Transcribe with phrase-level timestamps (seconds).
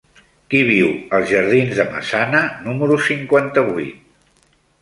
[0.53, 4.53] Qui viu als jardins de Massana número cinquanta-vuit?